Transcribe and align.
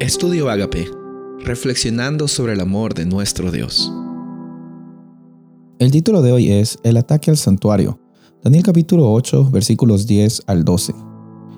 Estudio 0.00 0.48
Agape, 0.48 0.90
reflexionando 1.44 2.26
sobre 2.26 2.54
el 2.54 2.60
amor 2.60 2.94
de 2.94 3.04
nuestro 3.04 3.52
Dios. 3.52 3.92
El 5.78 5.90
título 5.90 6.22
de 6.22 6.32
hoy 6.32 6.50
es 6.50 6.78
El 6.84 6.96
ataque 6.96 7.30
al 7.30 7.36
santuario. 7.36 8.00
Daniel 8.42 8.62
capítulo 8.62 9.12
8, 9.12 9.50
versículos 9.50 10.06
10 10.06 10.44
al 10.46 10.64
12. 10.64 10.94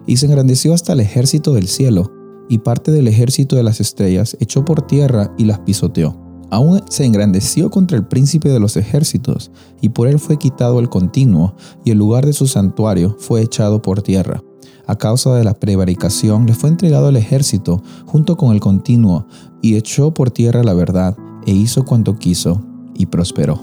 Y 0.08 0.16
se 0.16 0.26
engrandeció 0.26 0.74
hasta 0.74 0.92
el 0.94 0.98
ejército 0.98 1.54
del 1.54 1.68
cielo, 1.68 2.12
y 2.48 2.58
parte 2.58 2.90
del 2.90 3.06
ejército 3.06 3.54
de 3.54 3.62
las 3.62 3.80
estrellas 3.80 4.36
echó 4.40 4.64
por 4.64 4.88
tierra 4.88 5.32
y 5.38 5.44
las 5.44 5.60
pisoteó. 5.60 6.20
Aún 6.50 6.82
se 6.90 7.04
engrandeció 7.04 7.70
contra 7.70 7.96
el 7.96 8.08
príncipe 8.08 8.48
de 8.48 8.58
los 8.58 8.76
ejércitos, 8.76 9.52
y 9.80 9.90
por 9.90 10.08
él 10.08 10.18
fue 10.18 10.36
quitado 10.36 10.80
el 10.80 10.88
continuo, 10.88 11.54
y 11.84 11.92
el 11.92 11.98
lugar 11.98 12.26
de 12.26 12.32
su 12.32 12.48
santuario 12.48 13.14
fue 13.20 13.40
echado 13.40 13.80
por 13.82 14.02
tierra 14.02 14.42
a 14.86 14.96
causa 14.96 15.34
de 15.34 15.44
la 15.44 15.54
prevaricación, 15.54 16.46
le 16.46 16.54
fue 16.54 16.70
entregado 16.70 17.08
el 17.08 17.16
ejército 17.16 17.82
junto 18.06 18.36
con 18.36 18.52
el 18.52 18.60
continuo, 18.60 19.26
y 19.60 19.76
echó 19.76 20.12
por 20.12 20.30
tierra 20.30 20.62
la 20.62 20.74
verdad, 20.74 21.16
e 21.46 21.52
hizo 21.52 21.84
cuanto 21.84 22.18
quiso, 22.18 22.62
y 22.94 23.06
prosperó. 23.06 23.60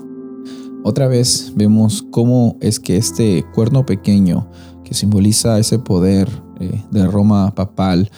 Otra 0.84 1.08
vez 1.08 1.52
vemos 1.56 2.06
cómo 2.10 2.56
es 2.62 2.80
que 2.80 2.98
este 2.98 3.46
cuerno 3.54 3.86
pequeño, 3.86 4.50
que 4.84 4.94
simboliza 4.94 5.60
ese 5.60 5.78
poder 5.78 6.30
eh, 6.60 6.82
de 6.90 7.06
Roma 7.06 7.54
papal, 7.54 8.10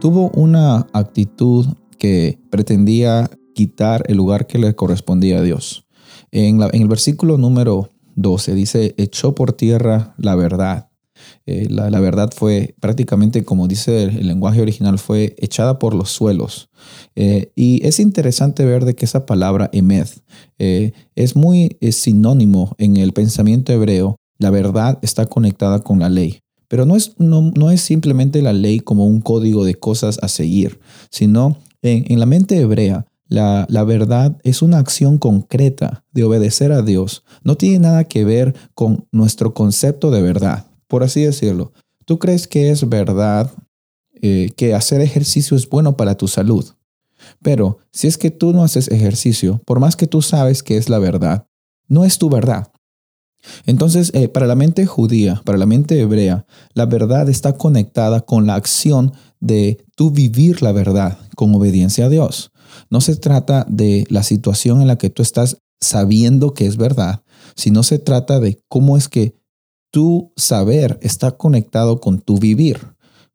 tuvo 0.00 0.30
una 0.30 0.86
actitud 0.92 1.66
que 1.98 2.38
pretendía 2.50 3.30
quitar 3.54 4.04
el 4.06 4.18
lugar 4.18 4.46
que 4.46 4.58
le 4.58 4.74
correspondía 4.74 5.38
a 5.38 5.42
Dios. 5.42 5.86
En, 6.30 6.62
en 6.62 6.82
el 6.82 6.88
versículo 6.88 7.38
número 7.38 7.88
12 8.16 8.54
dice, 8.54 8.94
echó 8.98 9.34
por 9.34 9.52
tierra 9.52 10.14
la 10.18 10.34
verdad 10.34 10.89
eh, 11.46 11.66
la, 11.70 12.00
verdad 12.00 12.30
fue 12.34 12.74
prácticamente, 12.80 13.44
como 13.44 13.66
dice 13.66 14.04
el, 14.04 14.26
lenguaje 14.26 14.60
original, 14.60 14.98
fue 14.98 15.34
echada 15.38 15.78
por 15.78 15.94
los 15.94 16.10
suelos. 16.10 16.68
Eh, 17.16 17.50
y 17.56 17.84
es 17.86 17.98
interesante 17.98 18.64
ver 18.64 18.84
de 18.84 18.94
que 18.94 19.04
esa 19.04 19.26
palabra 19.26 19.70
emed 19.72 20.06
eh, 20.58 20.92
es 21.16 21.36
muy 21.36 21.76
sinónimo 21.90 22.74
en 22.78 22.96
el 22.96 23.12
pensamiento 23.12 23.72
hebreo. 23.72 24.16
La 24.38 24.50
verdad 24.50 24.98
está 25.02 25.26
conectada 25.26 25.80
con 25.80 25.98
la 25.98 26.08
ley. 26.08 26.40
Pero 26.68 26.86
no 26.86 26.94
es, 26.94 27.14
no, 27.18 27.70
es 27.72 27.80
simplemente 27.80 28.42
la 28.42 28.52
ley 28.52 28.78
como 28.78 29.06
un 29.06 29.20
código 29.20 29.64
de 29.64 29.74
cosas 29.74 30.20
a 30.22 30.28
seguir, 30.28 30.78
sino 31.10 31.58
en, 31.82 32.20
la 32.20 32.26
mente 32.26 32.58
hebrea 32.58 33.06
la, 33.26 33.66
la, 33.68 33.82
verdad 33.82 34.38
es 34.44 34.62
una 34.62 34.78
acción 34.78 35.18
concreta 35.18 36.04
de 36.12 36.22
obedecer 36.22 36.70
a 36.70 36.82
Dios. 36.82 37.24
No 37.42 37.56
tiene 37.56 37.80
nada 37.80 38.04
que 38.04 38.24
ver 38.24 38.54
con 38.74 39.08
nuestro 39.10 39.52
concepto 39.52 40.12
de 40.12 40.22
verdad 40.22 40.69
por 40.90 41.04
así 41.04 41.22
decirlo, 41.22 41.72
¿tú 42.04 42.18
crees 42.18 42.48
que 42.48 42.70
es 42.70 42.86
verdad 42.86 43.50
eh, 44.20 44.50
que 44.56 44.74
hacer 44.74 45.00
ejercicio 45.00 45.56
es 45.56 45.68
bueno 45.68 45.96
para 45.96 46.16
tu 46.16 46.26
salud? 46.26 46.66
Pero 47.42 47.78
si 47.92 48.08
es 48.08 48.18
que 48.18 48.32
tú 48.32 48.52
no 48.52 48.64
haces 48.64 48.88
ejercicio, 48.88 49.62
por 49.64 49.78
más 49.78 49.94
que 49.94 50.08
tú 50.08 50.20
sabes 50.20 50.64
que 50.64 50.76
es 50.76 50.88
la 50.88 50.98
verdad, 50.98 51.46
no 51.86 52.04
es 52.04 52.18
tu 52.18 52.28
verdad. 52.28 52.72
Entonces, 53.66 54.10
eh, 54.14 54.28
para 54.28 54.48
la 54.48 54.56
mente 54.56 54.84
judía, 54.84 55.40
para 55.44 55.58
la 55.58 55.64
mente 55.64 55.98
hebrea, 56.00 56.44
la 56.74 56.86
verdad 56.86 57.28
está 57.28 57.56
conectada 57.56 58.20
con 58.20 58.46
la 58.46 58.56
acción 58.56 59.12
de 59.38 59.78
tú 59.94 60.10
vivir 60.10 60.62
la 60.62 60.72
verdad 60.72 61.18
con 61.36 61.54
obediencia 61.54 62.06
a 62.06 62.08
Dios. 62.08 62.50
No 62.90 63.00
se 63.00 63.14
trata 63.14 63.64
de 63.68 64.06
la 64.10 64.24
situación 64.24 64.80
en 64.80 64.88
la 64.88 64.98
que 64.98 65.08
tú 65.08 65.22
estás 65.22 65.58
sabiendo 65.80 66.52
que 66.52 66.66
es 66.66 66.76
verdad, 66.76 67.22
sino 67.54 67.84
se 67.84 68.00
trata 68.00 68.40
de 68.40 68.60
cómo 68.68 68.96
es 68.96 69.08
que 69.08 69.39
tu 69.90 70.32
saber 70.36 70.98
está 71.02 71.32
conectado 71.32 72.00
con 72.00 72.20
tu 72.20 72.38
vivir, 72.38 72.78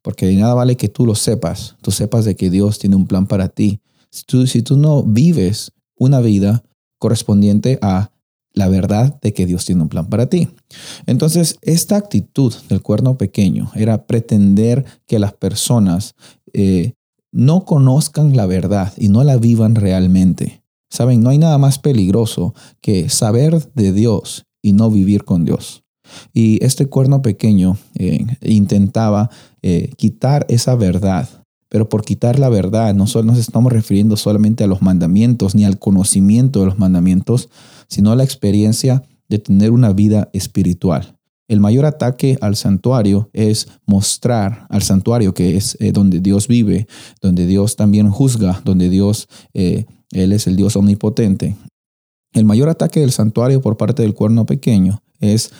porque 0.01 0.25
de 0.25 0.35
nada 0.35 0.53
vale 0.53 0.77
que 0.77 0.89
tú 0.89 1.05
lo 1.05 1.15
sepas, 1.15 1.75
tú 1.81 1.91
sepas 1.91 2.25
de 2.25 2.35
que 2.35 2.49
Dios 2.49 2.79
tiene 2.79 2.95
un 2.95 3.07
plan 3.07 3.27
para 3.27 3.49
ti. 3.49 3.79
Si 4.09 4.61
tú, 4.61 4.77
no 4.77 5.03
vives 5.03 5.71
una 5.97 6.21
vida 6.21 6.63
correspondiente 6.99 7.79
a 7.81 8.11
la 8.53 8.69
verdad 8.69 9.19
de 9.21 9.33
que 9.33 9.45
Dios 9.45 9.65
tiene 9.65 9.81
un 9.81 9.89
plan 9.89 10.07
para 10.07 10.27
ti. 10.27 10.47
Entonces, 11.05 11.57
esta 11.61 11.97
actitud 11.97 12.53
del 12.69 12.81
cuerno 12.81 13.17
pequeño 13.17 13.69
era 13.75 14.05
pretender 14.05 14.85
que 15.05 15.19
las 15.19 15.33
personas 15.33 16.15
eh, 16.53 16.93
no 17.33 17.65
conozcan 17.65 18.37
la 18.37 18.45
verdad 18.45 18.93
y 18.95 19.09
no 19.09 19.23
la 19.25 19.35
vivan 19.35 19.75
realmente. 19.75 20.63
Saben, 20.89 21.21
no 21.21 21.29
hay 21.29 21.37
nada 21.37 21.57
más 21.57 21.79
peligroso 21.79 22.53
que 22.79 23.09
saber 23.09 23.73
de 23.73 23.91
Dios 23.91 24.45
y 24.61 24.71
no 24.71 24.89
vivir 24.89 25.25
con 25.25 25.43
Dios. 25.43 25.84
Y 26.33 26.63
este 26.63 26.87
cuerno 26.87 27.21
pequeño 27.21 27.77
eh, 27.95 28.25
intentaba 28.41 29.29
eh, 29.61 29.89
quitar 29.97 30.45
esa 30.49 30.75
verdad. 30.75 31.29
Pero 31.69 31.89
por 31.89 32.03
quitar 32.03 32.39
la 32.39 32.49
verdad, 32.49 32.93
no 32.93 33.07
solo 33.07 33.25
nos 33.25 33.37
estamos 33.37 33.71
refiriendo 33.71 34.17
solamente 34.17 34.63
a 34.63 34.67
los 34.67 34.81
mandamientos 34.81 35.55
ni 35.55 35.65
al 35.65 35.79
conocimiento 35.79 36.59
de 36.59 36.67
los 36.67 36.79
mandamientos, 36.79 37.49
sino 37.87 38.11
a 38.11 38.15
la 38.15 38.23
experiencia 38.23 39.03
de 39.29 39.39
tener 39.39 39.71
una 39.71 39.91
vida 39.91 40.29
espiritual. 40.33 41.17
El 41.47 41.59
mayor 41.59 41.85
ataque 41.85 42.37
al 42.41 42.55
santuario 42.55 43.29
es 43.33 43.67
mostrar 43.85 44.65
al 44.69 44.81
santuario 44.81 45.33
que 45.33 45.57
es 45.57 45.77
eh, 45.79 45.91
donde 45.91 46.19
Dios 46.19 46.47
vive, 46.47 46.87
donde 47.21 47.45
Dios 47.45 47.75
también 47.75 48.09
juzga, 48.09 48.61
donde 48.63 48.89
Dios, 48.89 49.27
Él 49.53 49.85
es 50.11 50.47
el 50.47 50.55
Dios 50.55 50.75
omnipotente. 50.75 51.55
El 52.35 52.43
mayor 52.43 52.67
ataque 52.67 52.99
del 52.99 53.13
santuario 53.13 53.61
por 53.61 53.77
parte 53.77 54.01
del 54.01 54.13
cuerno 54.13 54.45
pequeño 54.45 55.01
es 55.21 55.53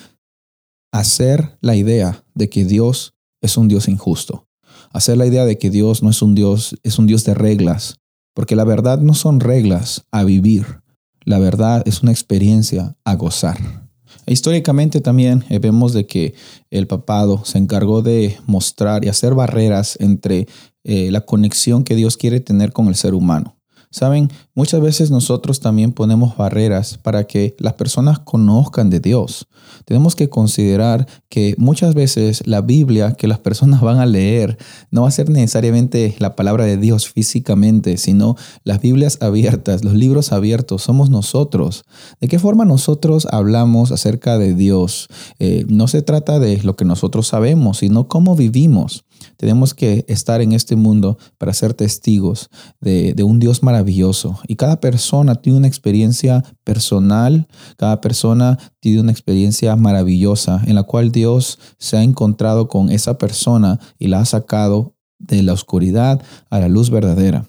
hacer 0.98 1.58
la 1.60 1.76
idea 1.76 2.24
de 2.34 2.48
que 2.48 2.64
Dios 2.64 3.14
es 3.40 3.56
un 3.56 3.68
Dios 3.68 3.88
injusto. 3.88 4.48
Hacer 4.92 5.16
la 5.16 5.26
idea 5.26 5.44
de 5.44 5.58
que 5.58 5.70
Dios 5.70 6.02
no 6.02 6.10
es 6.10 6.22
un 6.22 6.34
Dios, 6.34 6.76
es 6.82 6.98
un 6.98 7.06
Dios 7.06 7.24
de 7.24 7.34
reglas. 7.34 7.96
Porque 8.34 8.56
la 8.56 8.64
verdad 8.64 8.98
no 8.98 9.14
son 9.14 9.40
reglas 9.40 10.06
a 10.10 10.24
vivir. 10.24 10.80
La 11.24 11.38
verdad 11.38 11.82
es 11.86 12.02
una 12.02 12.12
experiencia 12.12 12.96
a 13.04 13.14
gozar. 13.14 13.86
E 14.26 14.32
históricamente 14.32 15.00
también 15.00 15.44
eh, 15.48 15.58
vemos 15.58 15.92
de 15.92 16.06
que 16.06 16.34
el 16.70 16.86
papado 16.86 17.44
se 17.44 17.58
encargó 17.58 18.02
de 18.02 18.36
mostrar 18.46 19.04
y 19.04 19.08
hacer 19.08 19.34
barreras 19.34 19.96
entre 20.00 20.46
eh, 20.84 21.10
la 21.10 21.22
conexión 21.22 21.84
que 21.84 21.94
Dios 21.94 22.16
quiere 22.16 22.40
tener 22.40 22.72
con 22.72 22.88
el 22.88 22.94
ser 22.94 23.14
humano. 23.14 23.55
Saben, 23.90 24.30
muchas 24.54 24.80
veces 24.80 25.10
nosotros 25.10 25.60
también 25.60 25.92
ponemos 25.92 26.36
barreras 26.36 26.98
para 26.98 27.24
que 27.24 27.56
las 27.58 27.74
personas 27.74 28.18
conozcan 28.18 28.90
de 28.90 29.00
Dios. 29.00 29.48
Tenemos 29.84 30.14
que 30.14 30.28
considerar 30.28 31.06
que 31.28 31.54
muchas 31.58 31.94
veces 31.94 32.46
la 32.46 32.60
Biblia 32.60 33.12
que 33.12 33.26
las 33.26 33.38
personas 33.38 33.80
van 33.80 33.98
a 33.98 34.06
leer 34.06 34.58
no 34.90 35.02
va 35.02 35.08
a 35.08 35.12
ser 35.12 35.30
necesariamente 35.30 36.14
la 36.18 36.36
palabra 36.36 36.64
de 36.64 36.76
Dios 36.76 37.08
físicamente, 37.08 37.96
sino 37.96 38.36
las 38.64 38.80
Biblias 38.80 39.18
abiertas, 39.22 39.84
los 39.84 39.94
libros 39.94 40.32
abiertos, 40.32 40.82
somos 40.82 41.10
nosotros. 41.10 41.84
¿De 42.20 42.28
qué 42.28 42.38
forma 42.38 42.64
nosotros 42.64 43.26
hablamos 43.30 43.92
acerca 43.92 44.38
de 44.38 44.54
Dios? 44.54 45.08
Eh, 45.38 45.64
no 45.68 45.88
se 45.88 46.02
trata 46.02 46.38
de 46.38 46.62
lo 46.62 46.76
que 46.76 46.84
nosotros 46.84 47.28
sabemos, 47.28 47.78
sino 47.78 48.08
cómo 48.08 48.36
vivimos. 48.36 49.05
Tenemos 49.36 49.74
que 49.74 50.04
estar 50.08 50.40
en 50.40 50.52
este 50.52 50.76
mundo 50.76 51.18
para 51.38 51.52
ser 51.52 51.74
testigos 51.74 52.50
de, 52.80 53.14
un 53.22 53.40
Dios 53.40 53.62
maravilloso. 53.62 54.38
Y 54.46 54.56
cada 54.56 54.80
persona 54.80 55.34
tiene 55.34 55.58
una 55.58 55.68
experiencia 55.68 56.44
personal, 56.64 57.48
cada 57.76 58.00
persona 58.00 58.58
tiene 58.80 59.00
una 59.00 59.12
experiencia 59.12 59.74
maravillosa 59.76 60.62
en 60.66 60.74
la 60.74 60.84
cual 60.84 61.12
Dios 61.12 61.58
se 61.78 61.96
ha 61.96 62.02
encontrado 62.02 62.68
con 62.68 62.90
esa 62.90 63.18
persona 63.18 63.80
y 63.98 64.08
la 64.08 64.20
ha 64.20 64.24
sacado 64.24 64.94
de 65.18 65.42
la 65.42 65.52
oscuridad 65.52 66.22
a 66.50 66.60
la 66.60 66.68
luz 66.68 66.90
verdadera. 66.90 67.46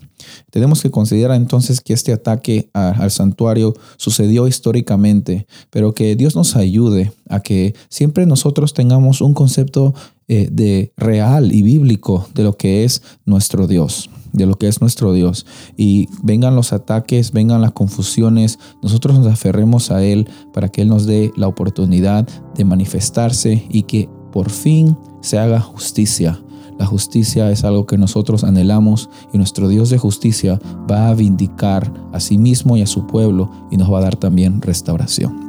Tenemos 0.52 0.82
que 0.82 0.92
considerar 0.92 1.38
entonces 1.38 1.82
que 1.82 1.94
este 1.94 2.14
ataque 2.14 2.70
al 2.74 3.12
santuario 3.12 3.74
sucedió 3.98 4.48
históricamente, 4.48 5.48
pero 5.70 5.94
que 5.94 6.16
Dios 6.16 6.36
nos 6.36 6.56
ayude 6.56 7.12
a 7.30 7.40
que 7.40 7.76
siempre 7.90 8.26
nosotros 8.26 8.74
tengamos 8.74 9.22
un 9.22 9.34
concepto 9.34 9.94
eh, 10.30 10.50
de 10.52 10.92
real 10.98 11.54
y 11.54 11.64
bíblico 11.64 12.28
de 12.34 12.44
lo 12.44 12.58
que 12.58 12.84
es 12.84 13.02
nuestro 13.26 13.66
Dios, 13.66 14.09
de 14.34 14.46
lo 14.46 14.56
que 14.56 14.68
es 14.68 14.82
nuestro 14.82 15.14
Dios. 15.14 15.46
Y 15.78 16.09
vengan 16.22 16.56
los 16.56 16.74
ataques, 16.74 17.32
vengan 17.32 17.62
las 17.62 17.72
confusiones, 17.72 18.59
nosotros 18.82 19.18
nos 19.18 19.28
aferremos 19.28 19.90
a 19.90 20.03
Él 20.03 20.29
para 20.53 20.70
que 20.70 20.82
Él 20.82 20.90
nos 20.90 21.06
dé 21.06 21.32
la 21.38 21.47
oportunidad 21.47 22.28
de 22.56 22.66
manifestarse 22.66 23.66
y 23.70 23.84
que 23.84 24.09
por 24.32 24.50
fin 24.50 24.97
se 25.22 25.40
haga 25.40 25.62
justicia. 25.62 26.41
La 26.78 26.85
justicia 26.85 27.50
es 27.50 27.64
algo 27.64 27.88
que 27.88 27.97
nosotros 27.97 28.44
anhelamos 28.44 29.09
y 29.34 29.38
nuestro 29.38 29.68
Dios 29.68 29.90
de 29.90 29.97
justicia 29.97 30.59
va 30.91 31.09
a 31.09 31.16
vindicar 31.16 31.91
a 32.12 32.20
sí 32.20 32.38
mismo 32.38 32.78
y 32.78 32.82
a 32.82 32.88
su 32.88 33.08
pueblo 33.08 33.50
y 33.72 33.78
nos 33.78 33.91
va 33.91 34.00
a 34.00 34.03
dar 34.03 34.16
también 34.16 34.62
restauración. 34.62 35.47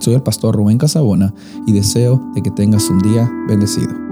Soy 0.00 0.14
el 0.14 0.22
pastor 0.22 0.56
Rubén 0.56 0.78
Casabona 0.78 1.32
y 1.66 1.72
deseo 1.72 2.20
de 2.34 2.42
que 2.42 2.50
tengas 2.50 2.88
un 2.90 2.98
día 2.98 3.30
bendecido. 3.46 4.03